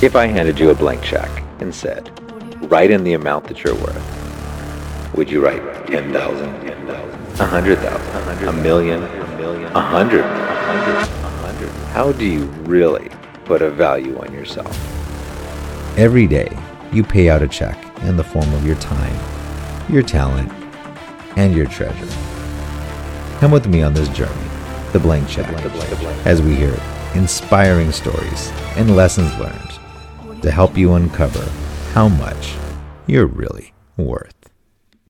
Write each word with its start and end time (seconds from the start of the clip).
If 0.00 0.14
I 0.14 0.26
handed 0.26 0.60
you 0.60 0.70
a 0.70 0.76
blank 0.76 1.02
check 1.02 1.28
and 1.58 1.74
said, 1.74 2.08
write 2.70 2.92
in 2.92 3.02
the 3.02 3.14
amount 3.14 3.48
that 3.48 3.64
you're 3.64 3.74
worth, 3.74 5.12
would 5.16 5.28
you 5.28 5.44
write 5.44 5.60
10,000, 5.88 6.14
100,000, 7.36 8.48
a 8.48 8.52
million, 8.52 9.02
a 9.02 9.80
hundred, 9.80 10.22
how 11.90 12.12
do 12.12 12.24
you 12.24 12.44
really 12.62 13.10
put 13.44 13.60
a 13.60 13.70
value 13.70 14.16
on 14.20 14.32
yourself? 14.32 14.70
Every 15.98 16.28
day, 16.28 16.56
you 16.92 17.02
pay 17.02 17.28
out 17.28 17.42
a 17.42 17.48
check 17.48 17.76
in 18.02 18.16
the 18.16 18.22
form 18.22 18.54
of 18.54 18.64
your 18.64 18.76
time, 18.76 19.18
your 19.92 20.04
talent, 20.04 20.52
and 21.36 21.56
your 21.56 21.66
treasure. 21.66 22.06
Come 23.40 23.50
with 23.50 23.66
me 23.66 23.82
on 23.82 23.94
this 23.94 24.08
journey, 24.10 24.48
the 24.92 25.00
blank 25.00 25.28
check, 25.28 25.48
as 26.24 26.40
we 26.40 26.54
hear 26.54 26.80
inspiring 27.16 27.90
stories 27.90 28.52
and 28.76 28.94
lessons 28.94 29.36
learned 29.40 29.68
to 30.42 30.50
help 30.50 30.76
you 30.76 30.94
uncover 30.94 31.44
how 31.92 32.08
much 32.08 32.54
you're 33.06 33.26
really 33.26 33.72
worth. 33.96 34.34